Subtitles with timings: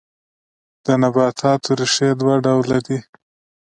[0.85, 2.99] د نباتاتو ریښې دوه ډوله دي